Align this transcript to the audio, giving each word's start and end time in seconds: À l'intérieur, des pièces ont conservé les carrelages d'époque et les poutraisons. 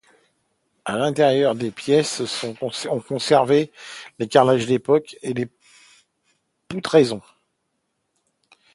À 0.83 0.97
l'intérieur, 0.97 1.53
des 1.53 1.69
pièces 1.69 2.21
ont 2.87 2.99
conservé 3.07 3.71
les 4.17 4.27
carrelages 4.27 4.65
d'époque 4.65 5.15
et 5.21 5.31
les 5.35 5.47
poutraisons. 6.67 7.21